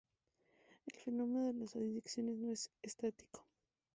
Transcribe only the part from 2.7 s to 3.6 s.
estático.